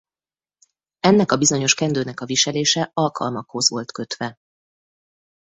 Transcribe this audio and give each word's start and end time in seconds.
Ennek 0.99 1.31
a 1.31 1.35
bizonyos 1.37 1.73
kendőnek 1.73 2.19
a 2.19 2.25
viselése 2.25 2.91
alkalmakhoz 2.93 3.69
volt 3.69 3.91
kötve. 3.91 4.37